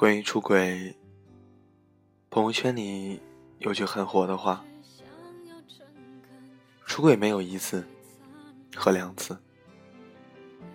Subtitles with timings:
[0.00, 0.96] 关于出轨，
[2.30, 3.20] 朋友圈里
[3.58, 4.64] 有句很火的话：
[6.86, 7.86] 出轨没有一次
[8.74, 9.36] 和两次，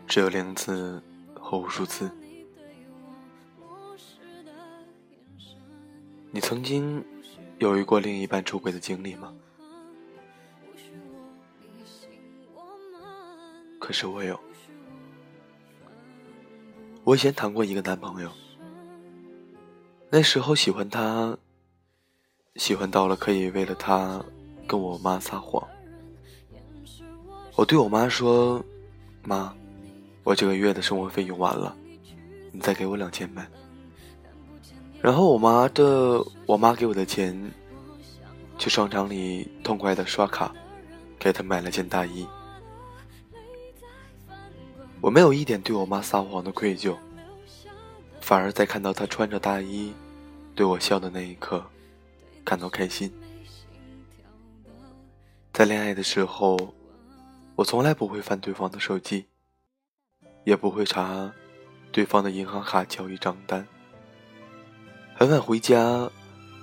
[0.05, 1.01] 只有零次
[1.33, 2.07] 和无数次。
[6.29, 6.39] 你。
[6.39, 7.03] 曾经
[7.57, 9.33] 有遇过另一半出轨的经历吗？
[13.79, 14.39] 可是我有。
[17.03, 18.31] 我以前谈过一个男朋友，
[20.15, 21.37] 那时候喜欢他，
[22.55, 24.23] 喜欢到了可以为了他
[24.65, 25.61] 跟我妈撒谎。
[27.57, 28.63] 我对我妈说
[29.27, 29.53] ：“妈，
[30.23, 31.75] 我这个月的生活费用完了，
[32.53, 33.45] 你再给我两千呗。”
[35.03, 37.37] 然后我妈的我妈给我的钱，
[38.57, 40.55] 去商场里痛快的刷卡，
[41.19, 42.25] 给她买了件大衣。
[45.01, 46.95] 我没有一点对我妈撒谎的愧疚，
[48.21, 49.93] 反而在看到她穿着大衣
[50.55, 51.63] 对我笑的那一刻，
[52.45, 53.11] 感到开心。
[55.51, 56.73] 在恋爱的时候，
[57.55, 59.25] 我从来不会翻对方的手机，
[60.45, 61.33] 也不会查
[61.91, 63.67] 对方的银行卡交易账单。
[65.13, 66.09] 很晚回家，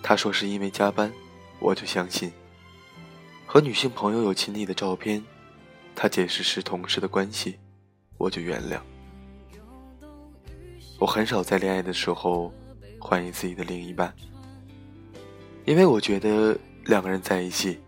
[0.03, 1.13] 他说是因为加班，
[1.61, 2.33] 我就相信。
[3.47, 5.23] 和女性朋友有亲昵的照片，
[5.95, 7.59] 他解释是同事的关系，
[8.17, 8.81] 我就原谅。
[10.99, 12.53] 我很少在恋爱的时候
[13.05, 14.15] 怀疑自己的另一半，
[15.65, 17.79] 因为我觉得两个人在一起，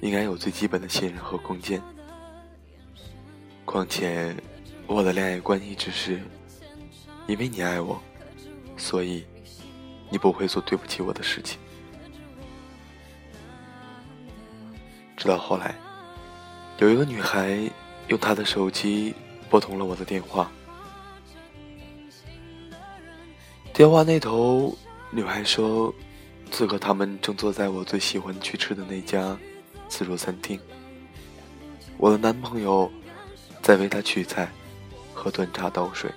[0.00, 1.80] 应该有最基本的信任和空间。
[3.64, 4.34] 况且，
[4.86, 6.20] 我的恋爱观一直是，
[7.26, 7.98] 因为你爱我，
[8.76, 9.24] 所以
[10.10, 11.58] 你不会做对不起我的事情。
[15.16, 15.74] 直到后来，
[16.78, 17.58] 有一个女孩
[18.08, 19.14] 用她的手机
[19.48, 20.50] 拨通了我的电话，
[23.74, 24.72] 电话那头
[25.10, 25.92] 女孩说，
[26.52, 29.36] 此刻他们正坐在我最喜欢去吃的那家
[29.88, 30.60] 自助餐厅，
[31.96, 32.88] 我的男朋友
[33.60, 34.48] 在为她取菜
[35.12, 36.08] 和端茶倒水。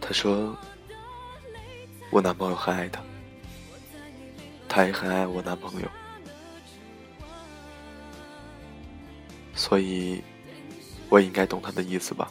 [0.00, 0.56] 她说，
[2.12, 3.02] 我男朋友很爱她，
[4.68, 5.88] 她也很爱我男朋友。
[9.56, 10.22] 所以，
[11.08, 12.30] 我应该懂他的意思吧？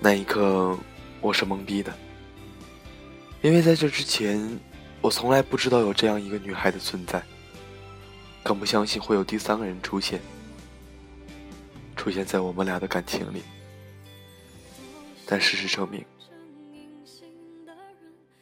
[0.00, 0.78] 那一刻，
[1.20, 1.92] 我是懵逼的，
[3.42, 4.58] 因为在这之前，
[5.00, 7.20] 我从来不知道有这样一个女孩的存在，
[8.44, 10.20] 更不相信会有第三个人出现，
[11.96, 13.42] 出现在我们俩的感情里。
[15.26, 16.04] 但事实证明，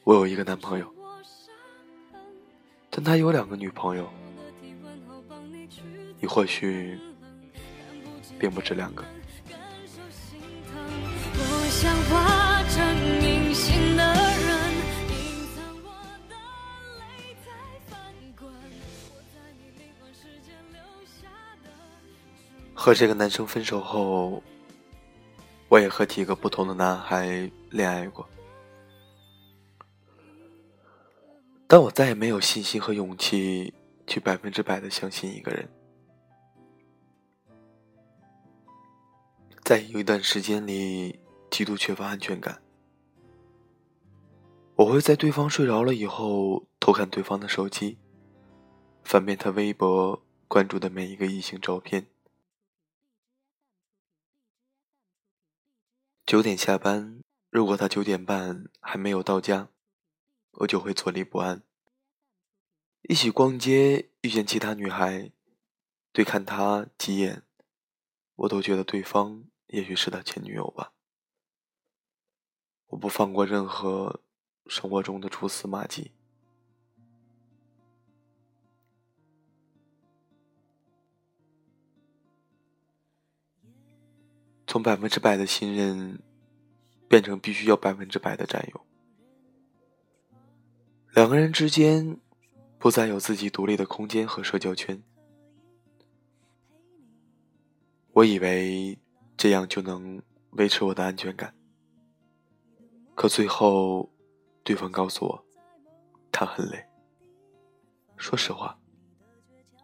[0.05, 0.95] 我有一个男朋友，
[2.91, 4.07] 但他有两个女朋友。
[6.21, 6.99] 你或许
[8.39, 9.03] 并不止两个。
[22.87, 24.41] 和这个男生分手后，
[25.69, 28.25] 我也和几个不同的男孩恋爱过，
[31.67, 33.75] 但我再也没有信心和勇气
[34.07, 35.69] 去百分之百的相信一个人。
[39.65, 41.19] 在有一段时间里，
[41.51, 42.63] 极度缺乏安全感。
[44.77, 47.99] 我会在对方睡着了以后偷看对方的手机，
[49.03, 52.07] 翻遍他微博关注的每一个异性照片。
[56.27, 59.69] 九点下班，如果他九点半还没有到家，
[60.51, 61.63] 我就会坐立不安。
[63.03, 65.31] 一起逛街，遇见其他女孩，
[66.11, 67.45] 对看她几眼，
[68.35, 69.45] 我都觉得对方。
[69.69, 70.95] 也许是他前女友吧。
[72.87, 74.25] 我不放过任何
[74.67, 76.16] 生活中的蛛丝马迹。
[84.67, 86.21] 从百分之百的信任，
[87.09, 88.81] 变成必须要百分之百的占有。
[91.15, 92.21] 两个人之间，
[92.79, 95.03] 不再有自己独立的空间和社交圈。
[98.13, 98.99] 我以为。
[99.39, 100.23] 这样就能
[100.53, 101.55] 维持我的安全感。
[103.15, 104.11] 可最后，
[104.65, 105.45] 对方告诉我，
[106.33, 106.83] 他很累。
[108.17, 108.79] 说实话，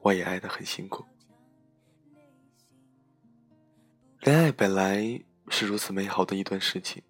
[0.01, 1.05] 我也爱得很辛苦。
[4.23, 7.03] 恋爱本来是如此美好的一段事情，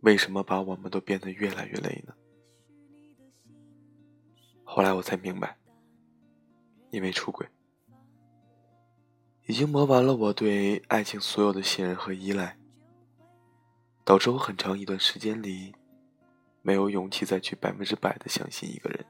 [0.00, 2.14] 为什么把我们都变得越来越累呢？
[4.64, 5.58] 后来我才明白，
[6.92, 7.46] 因为出轨，
[9.48, 12.56] 已经磨完了我对爱情所有的信任和依赖，
[14.02, 15.74] 导致我很长一段时间里，
[16.62, 19.04] 没有勇气再去百分之百的相信一个人。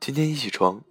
[0.00, 0.82] 今天一起床，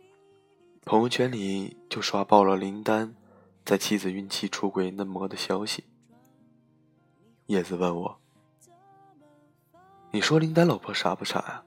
[0.85, 3.13] 朋友圈里就刷爆了林丹
[3.63, 5.85] 在妻子孕期出轨嫩模的消息。
[7.47, 8.19] 叶子问我
[10.11, 11.63] ：“你说林丹老婆傻不傻呀？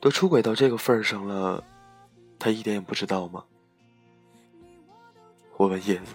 [0.00, 1.62] 都出轨到这个份上了，
[2.38, 3.44] 她一点也不知道吗？”
[5.56, 6.14] 我问叶子：“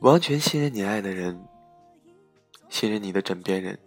[0.00, 1.46] 完全信任你爱的人，
[2.68, 3.78] 信任你的枕边人，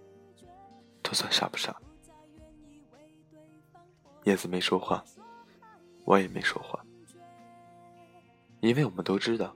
[1.01, 1.75] 这算傻不傻？”
[4.25, 5.03] 叶子没说话，
[6.03, 6.83] 我也没说话，
[8.61, 9.55] 因为我们都知道，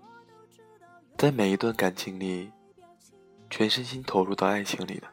[1.16, 2.52] 在每一段感情里，
[3.50, 5.08] 全身心投入到爱情里的，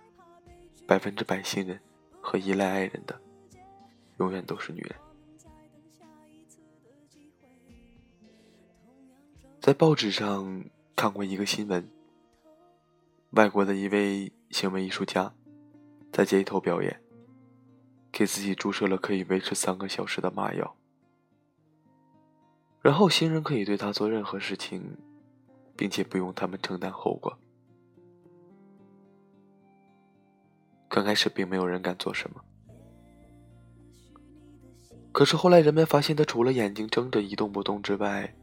[0.86, 1.78] 百分之百信任
[2.20, 3.20] 和依赖爱人的，
[4.18, 4.96] 永远都是女人。
[9.60, 10.64] 在报纸上
[10.96, 11.86] 看过一个新闻，
[13.32, 15.32] 外国的一位行为艺术家，
[16.10, 16.98] 在街头表演。
[18.10, 20.76] 给自己注射了可以维持三个小时的麻药，
[22.82, 24.82] 然后新人可以对他做任何事情，
[25.76, 27.38] 并且不用他们承担后果。
[30.88, 32.42] 刚开始并没有人敢做什么，
[35.12, 38.34] 可是后来人们发现他除了眼睛睁着一动不动之外，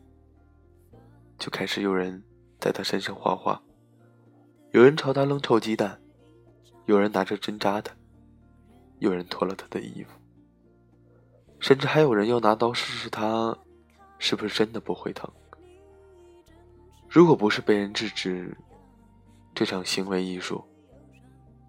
[1.38, 2.24] 就开始有人
[2.60, 3.62] 在他身上画画，
[4.72, 6.02] 有人朝他扔臭鸡蛋，
[6.86, 7.94] 有人拿着针扎他。
[9.00, 10.10] 有人脱了他的衣服，
[11.60, 13.58] 甚至还有人要拿刀试试他
[14.20, 15.28] 是不是真的不会疼。
[17.10, 18.56] 如果不是被人制止，
[19.56, 20.64] 这场行为艺术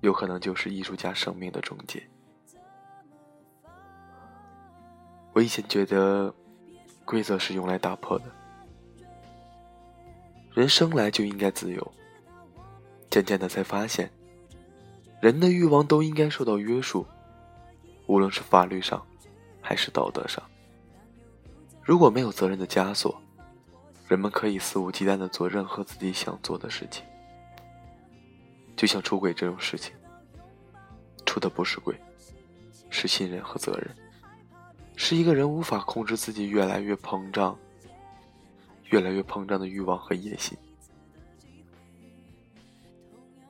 [0.02, 2.06] 有可能就是艺术家生命的终结。
[5.32, 6.34] 我以前觉得
[7.04, 8.24] 规则是用来打破的，
[10.52, 11.92] 人生来就应该自由，
[13.08, 14.10] 渐渐的才发现，
[15.22, 17.06] 人的欲望都应该受到约束。
[18.06, 19.06] 无论是法律上，
[19.60, 20.42] 还是道德上，
[21.82, 23.20] 如果没有责任的枷锁，
[24.06, 27.04] 人们可以肆无忌惮的做任何自己想做的事情。
[28.76, 29.92] 就像出轨这种事情，
[31.26, 31.94] 出的不是轨，
[32.88, 33.94] 是信任和责任，
[34.96, 37.58] 是一个人无法控制自己越来越膨胀、
[38.90, 40.56] 越来越膨胀的欲望和野心。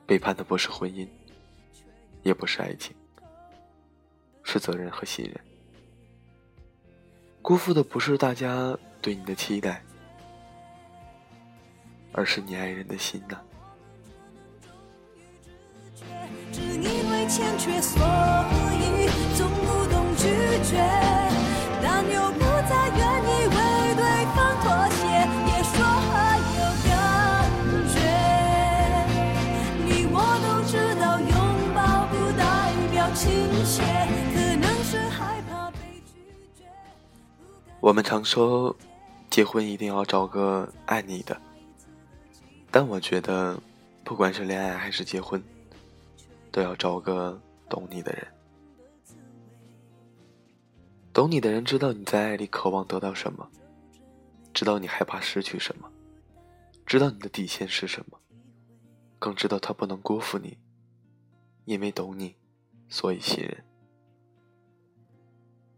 [0.05, 1.07] 背叛的不是婚姻，
[2.23, 2.93] 也不是爱情。
[4.43, 5.39] 是责任和信任，
[7.41, 9.81] 辜负的不是大家对你的期待，
[12.13, 13.39] 而是你爱人的心呐。
[37.91, 38.73] 我们常说，
[39.29, 41.37] 结婚一定要找个爱你的。
[42.71, 43.61] 但我觉得，
[44.05, 45.43] 不管是恋爱还是结婚，
[46.53, 48.25] 都要找个懂你的人。
[51.11, 53.45] 懂你的人知道你在爱里渴望得到什么，
[54.53, 55.91] 知道你害怕失去什么，
[56.85, 58.17] 知道你的底线是什么，
[59.19, 60.57] 更知道他不能辜负你，
[61.65, 62.37] 因为懂你，
[62.87, 63.65] 所以信任。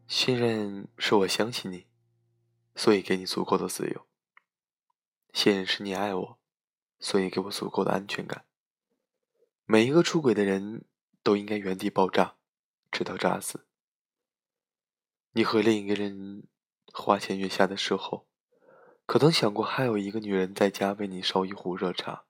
[0.05, 1.88] 信任是我相信你。
[2.75, 4.07] 所以给你足够的自由。
[5.33, 6.39] 信任是你爱我，
[6.99, 8.45] 所以给我足够的安全感。
[9.65, 10.85] 每一个出轨的人
[11.23, 12.35] 都应该原地爆炸，
[12.91, 13.65] 直到炸死。
[15.31, 16.47] 你和另一个人
[16.93, 18.27] 花前月下的时候，
[19.05, 22.25] 可曾想过还有一个女人在家为你烧一壶热茶？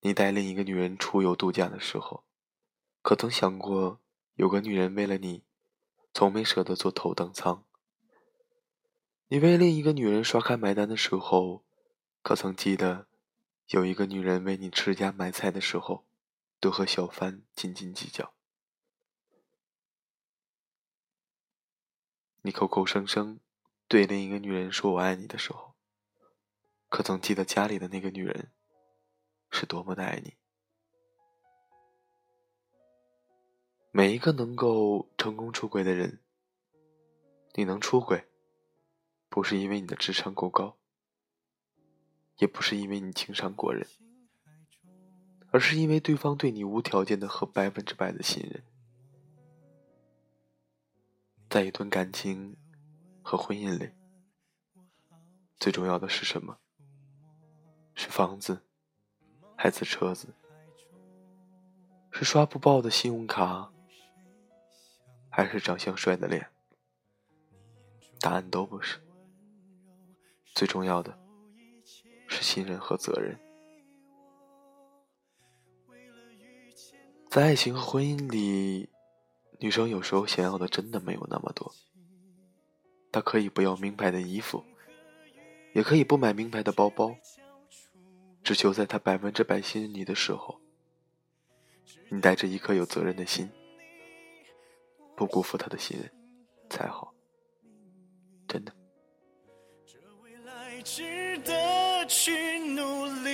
[0.00, 2.24] 你带另一个女人出游度假的时候，
[3.02, 4.00] 可曾想过
[4.36, 5.44] 有个女人为了你，
[6.14, 7.66] 从没舍得坐头等舱？
[9.32, 11.62] 你为另一个女人刷卡买单的时候，
[12.20, 13.06] 可曾记得
[13.68, 16.04] 有一个女人为你持家买菜的时候，
[16.58, 18.34] 都和小贩斤斤计较？
[22.42, 23.38] 你口口声声
[23.86, 25.76] 对另一个女人说我爱你的时候，
[26.88, 28.50] 可曾记得家里的那个女人
[29.48, 30.34] 是多么的爱你？
[33.92, 36.20] 每一个能够成功出轨的人，
[37.54, 38.26] 你能出轨？
[39.30, 40.76] 不是因为你的智商够高，
[42.38, 43.86] 也不是因为你情商过人，
[45.52, 48.64] 而是因为对方对你无条件的和百分之百的信任。
[51.48, 52.56] 在一段感情
[53.22, 53.92] 和婚姻里，
[55.58, 56.58] 最重要的是什么？
[57.94, 58.64] 是房子，
[59.56, 60.34] 还是车子？
[62.10, 63.72] 是刷不爆的信用卡，
[65.28, 66.50] 还是长相帅的脸？
[68.18, 69.00] 答案都不是。
[70.60, 71.18] 最重要的。
[72.28, 73.40] 是信任和责任，
[77.30, 78.90] 在爱情和婚姻里，
[79.58, 81.72] 女生有时候想要的真的没有那么多。
[83.10, 84.62] 她可以不要名牌的衣服，
[85.72, 87.16] 也可以不买名牌的包包，
[88.44, 90.60] 只求在她百分之百信任你的时候，
[92.10, 93.50] 你带着一颗有责任的心，
[95.16, 96.12] 不辜负她的信任，
[96.68, 97.14] 才好。
[98.46, 98.79] 真的。
[100.82, 101.52] 值得
[102.06, 103.30] 去努力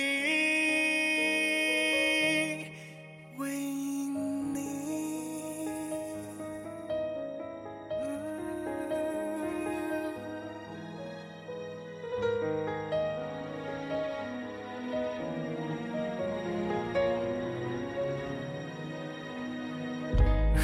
[3.37, 3.49] 为
[4.53, 4.59] 你。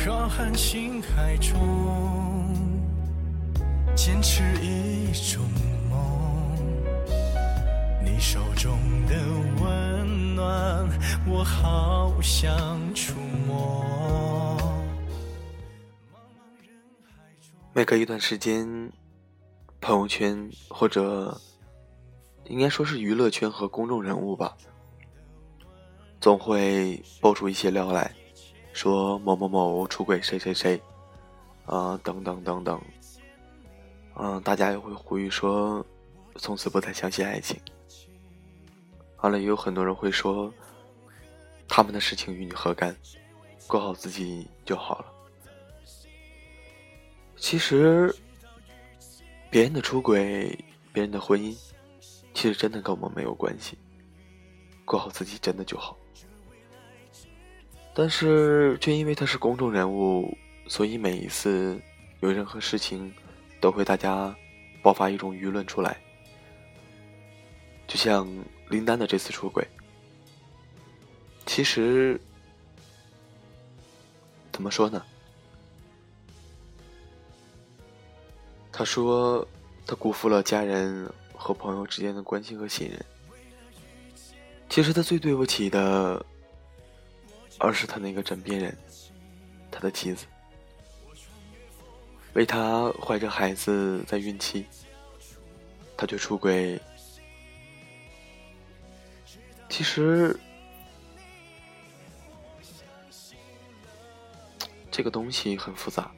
[0.05, 2.02] 浩瀚星海中，
[17.75, 18.91] 每隔一段时间，
[19.81, 21.35] 朋友圈或者
[22.43, 24.55] 应该说是娱乐圈和公众人物吧，
[26.21, 28.13] 总会爆出一些料来，
[28.73, 30.79] 说某某某出轨谁谁谁，
[31.65, 32.79] 啊等等等等，
[34.17, 35.83] 嗯，大家也会呼吁说，
[36.35, 37.59] 从此不再相信爱情。
[39.21, 40.53] 完了，也有很多人会说，
[41.67, 42.95] 他们的事情与你何干？
[43.65, 45.12] 过好自己就好了。
[47.43, 48.15] 其实，
[49.49, 50.57] 别人的出轨，
[50.93, 51.53] 别人的婚姻，
[52.33, 53.77] 其实真的跟我们没有关系。
[54.85, 55.97] 过好自己真的就好。
[57.93, 60.35] 但是，却因为他是公众人物，
[60.69, 61.77] 所以每一次
[62.21, 63.13] 有任何事情，
[63.59, 64.33] 都会大家
[64.81, 66.01] 爆发一种舆论出来，
[67.85, 68.25] 就像。
[68.69, 69.67] 林丹的这次出轨，
[71.45, 72.19] 其实
[74.51, 75.05] 怎么说呢？
[78.75, 79.47] 他说
[79.85, 83.05] 他辜负了家人和朋友之间的关心和信任。
[84.67, 86.25] 其实他最对不起的，
[87.59, 88.75] 而是他那个枕边人，
[89.69, 90.25] 他的妻子，
[92.33, 94.65] 为他怀着孩子在孕期，
[95.95, 96.81] 他却出轨。
[99.69, 100.35] 其实，
[104.89, 106.11] 这个东西很复杂。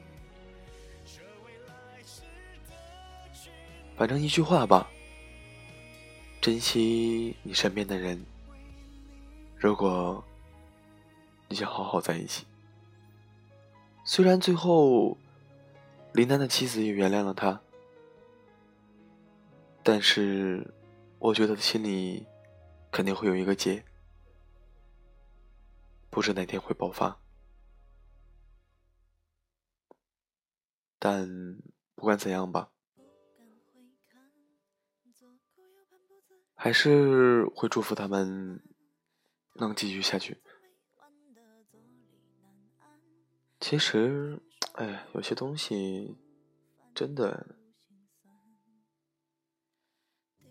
[3.96, 4.90] 反正一句话吧，
[6.40, 8.24] 珍惜你身边的人。
[9.56, 10.22] 如果
[11.48, 12.46] 你想好好在一起，
[14.04, 15.16] 虽然最后
[16.12, 17.60] 林丹的妻子也原谅了他，
[19.82, 20.72] 但是
[21.18, 22.26] 我觉得心里。
[22.92, 23.84] 肯定会有一个结，
[26.08, 27.20] 不知哪天会爆发。
[30.98, 31.28] 但
[31.94, 32.70] 不管怎样吧，
[36.56, 38.60] 还是会祝福他们
[39.54, 40.42] 能继续下去。
[43.60, 44.40] 其实，
[44.72, 46.16] 哎，有些东西
[46.94, 47.46] 真的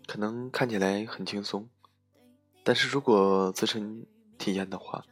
[0.06, 1.68] 可能看起来很轻松。
[2.64, 4.06] 但是如果自身
[4.38, 5.04] 体验的话，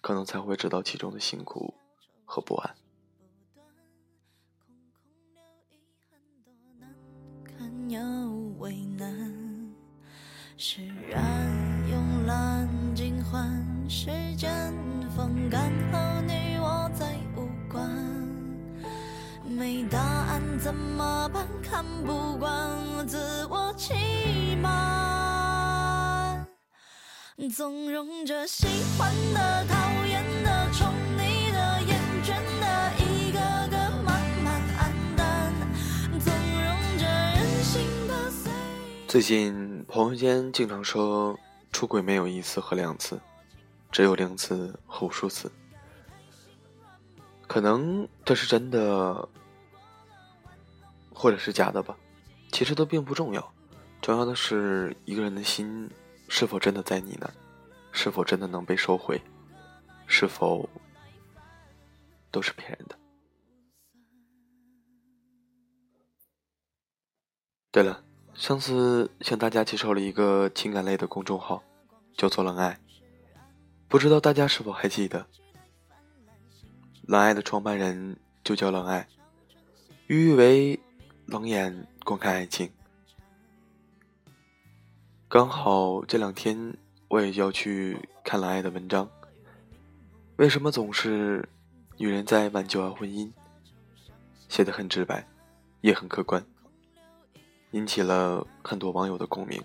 [0.00, 1.74] 可能才会知道其中的辛苦
[2.24, 2.74] 和不安。
[10.56, 11.20] 释然
[11.90, 14.06] 慵懒尽欢，时
[14.36, 14.72] 间
[15.16, 17.90] 风干和你我再无关。
[19.44, 21.44] 没答案怎么办？
[21.60, 22.70] 看不惯
[23.06, 26.46] 自我欺瞒。
[27.54, 30.88] 纵容着喜欢的、讨厌的、宠
[39.14, 41.38] 最近朋友间经常说
[41.70, 43.20] 出轨没有一次和两次，
[43.92, 45.48] 只有零次和无数次。
[47.46, 49.28] 可能这是真的，
[51.14, 51.96] 或者是假的吧，
[52.50, 53.54] 其实都并不重要。
[54.02, 55.88] 重要的是一个人的心
[56.28, 57.34] 是否真的在你那儿，
[57.92, 59.22] 是否真的能被收回，
[60.08, 60.68] 是否
[62.32, 62.98] 都是骗人的。
[67.70, 68.02] 对了，
[68.34, 71.62] 上次向大家介绍了一个情感类的公众号，
[72.16, 72.78] 叫做“冷爱”，
[73.86, 75.26] 不知道大家是否还记得？
[77.02, 79.06] 冷爱的创办人就叫冷爱，
[80.08, 80.80] 寓意为
[81.26, 82.70] 冷眼观看爱情。
[85.28, 86.76] 刚好这两天
[87.08, 89.08] 我也要去看冷爱的文章。
[90.36, 91.48] 为什么总是
[91.96, 93.30] 女人在挽救婚姻？
[94.48, 95.24] 写的很直白，
[95.82, 96.44] 也很客观。
[97.74, 99.60] 引起了很多网友的共鸣。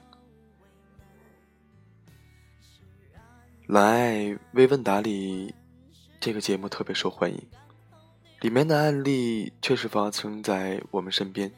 [3.67, 5.53] 蓝爱微问答里，
[6.19, 7.39] 这个节目特别受欢迎，
[8.41, 11.51] 里面的案例确实发生在我们身边。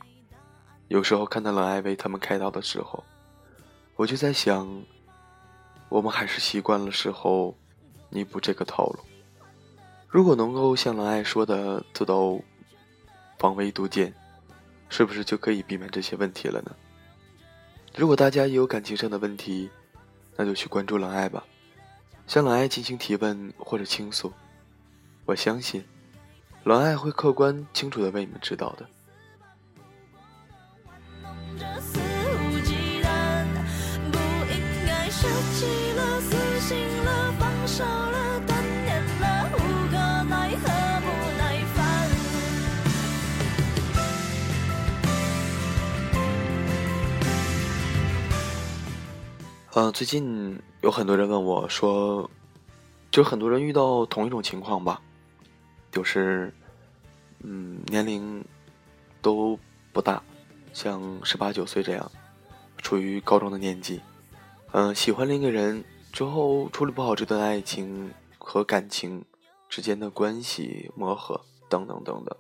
[0.89, 3.01] 有时候看到蓝爱为他们开导的时候，
[3.95, 4.83] 我就在想，
[5.87, 7.57] 我们还是习惯了事后
[8.09, 8.99] 弥补这个套路。
[10.09, 12.37] 如果能够像蓝爱说的做到
[13.39, 14.13] 防微杜渐。
[14.91, 16.75] 是不是就可以避免这些问题了呢？
[17.95, 19.69] 如果大家也有感情上的问题，
[20.35, 21.43] 那就去关注冷爱吧，
[22.27, 24.31] 向冷爱进行提问或者倾诉。
[25.25, 25.83] 我相信，
[26.65, 28.85] 冷爱会客观清楚的为你们指导的。
[49.73, 52.29] 呃，最近有很多人问我说，
[53.09, 55.01] 就很多人遇到同一种情况吧，
[55.89, 56.53] 就是，
[57.39, 58.43] 嗯，年龄
[59.21, 59.57] 都
[59.93, 60.21] 不大，
[60.73, 62.11] 像十八九岁这样，
[62.79, 64.01] 处于高中的年纪，
[64.73, 65.81] 嗯，喜欢另一个人
[66.11, 69.23] 之后处理不好这段爱情和感情
[69.69, 72.37] 之间的关系磨合等等等等，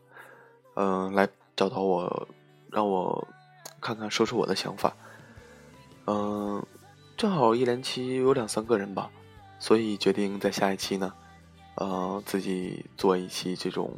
[0.73, 2.27] 嗯，来找到我，
[2.69, 3.25] 让我
[3.79, 4.93] 看看说说我的想法，
[6.07, 6.61] 嗯。
[7.21, 9.07] 正好一连期有两三个人吧，
[9.59, 11.13] 所以决定在下一期呢，
[11.75, 13.93] 呃，自己做一期这种，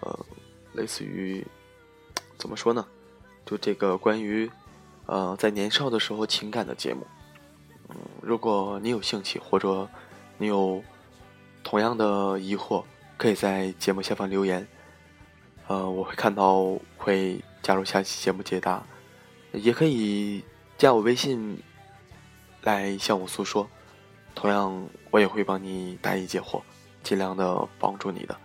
[0.00, 0.18] 呃，
[0.72, 1.46] 类似于
[2.38, 2.86] 怎么说呢？
[3.44, 4.50] 就这个关于
[5.04, 7.06] 呃在年少的时候情感的节目。
[7.90, 9.86] 嗯，如果你有兴趣或者
[10.38, 10.82] 你有
[11.62, 12.82] 同样的疑惑，
[13.18, 14.66] 可以在节目下方留言，
[15.66, 18.82] 呃，我会看到会加入下期节目解答，
[19.52, 20.42] 也可以
[20.78, 21.62] 加我微信。
[22.62, 23.68] 来向我诉说，
[24.34, 26.62] 同样我也会帮你答疑解惑，
[27.02, 28.40] 尽量的帮助你的。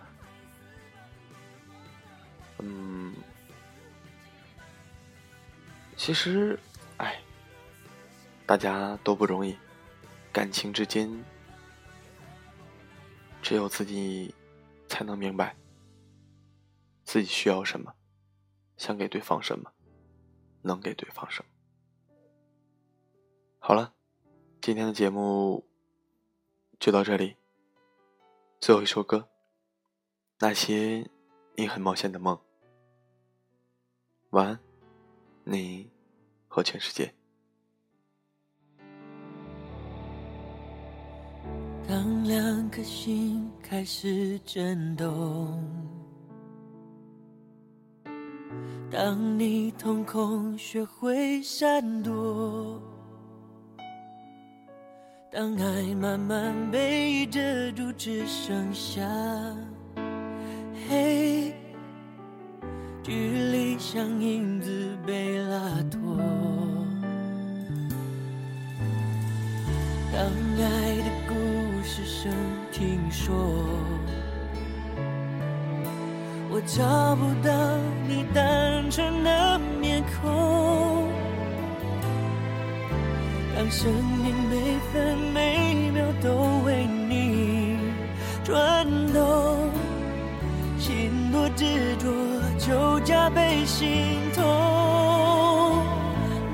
[2.58, 3.14] 嗯，
[5.96, 6.58] 其实，
[6.96, 7.20] 哎，
[8.44, 9.56] 大家都不容易，
[10.32, 11.08] 感情之间，
[13.40, 14.34] 只有自己
[14.88, 15.54] 才能明白
[17.04, 17.94] 自己需要什么，
[18.76, 19.72] 想给对方什么，
[20.62, 21.50] 能给对方什么。
[23.60, 23.94] 好了。
[24.68, 25.64] 今天的节目
[26.78, 27.36] 就到这里。
[28.60, 29.16] 最后一首歌，
[30.40, 31.08] 《那些
[31.56, 32.36] 你很冒险的梦》。
[34.28, 34.60] 晚安，
[35.44, 35.90] 你
[36.48, 37.14] 和全世界。
[41.88, 45.66] 当两颗心开始震动，
[48.90, 52.78] 当你瞳孔学会闪躲。
[55.30, 57.38] 当爱慢慢被遮
[57.72, 59.02] 住，只剩下
[60.88, 61.54] 黑，
[63.02, 63.12] 距
[63.52, 65.58] 离像影子被拉
[65.90, 66.16] 脱。
[70.10, 70.24] 当
[70.64, 71.34] 爱的故
[71.84, 72.32] 事声
[72.72, 73.36] 听说，
[76.50, 77.52] 我找不到
[78.08, 79.57] 你单纯的
[83.68, 87.76] 当生命每分每秒都为你
[88.42, 89.68] 转动，
[90.78, 92.08] 心多执着
[92.56, 94.42] 就加倍心痛。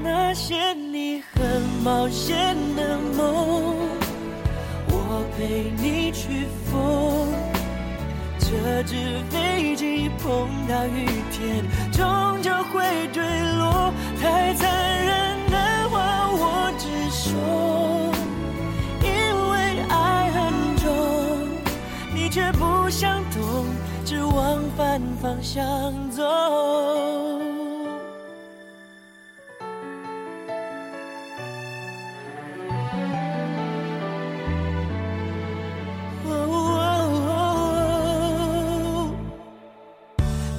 [0.03, 3.77] 那些你很冒险的梦，
[4.89, 7.29] 我陪你去疯。
[8.41, 13.23] 这只飞机碰到雨天，终究会坠
[13.57, 13.93] 落。
[14.21, 14.74] 太残
[24.77, 26.23] 反方向走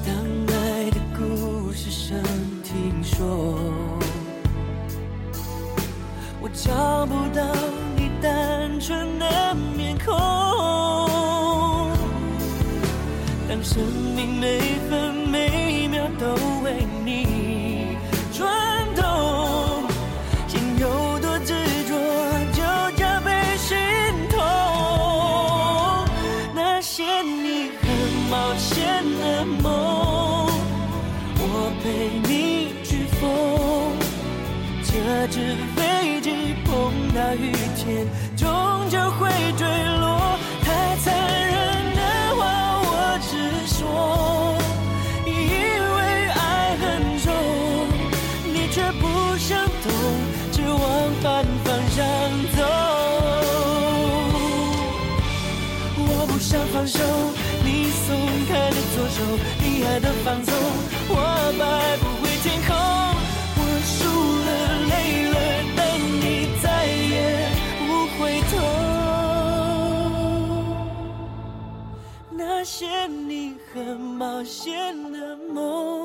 [0.06, 0.16] 当
[0.48, 2.24] 爱的故事剩
[2.64, 3.60] 听说
[6.42, 7.44] 我找不到
[7.98, 10.55] 你单纯的面孔
[13.66, 13.82] 生
[14.16, 15.15] 命每分
[49.36, 49.92] 不想懂，
[50.54, 50.80] 只往
[51.22, 52.06] 反方向
[52.56, 52.64] 走。
[55.98, 57.04] 我不想放手，
[57.62, 58.16] 你松
[58.48, 59.20] 开的左手，
[59.60, 60.56] 你爱的放纵，
[61.10, 61.14] 我
[61.60, 62.72] 摆不回天空。
[63.58, 64.00] 我输
[64.46, 64.50] 了，
[64.88, 64.94] 累
[65.28, 65.36] 了，
[65.76, 66.24] 但你
[66.64, 67.52] 再也
[67.86, 68.54] 不回头。
[72.32, 76.05] 那些你很冒险的梦，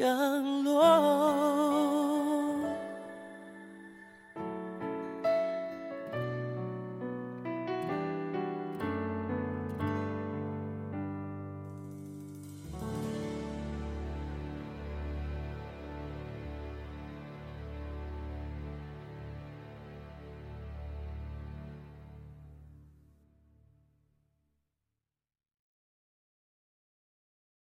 [0.00, 1.99] 降落。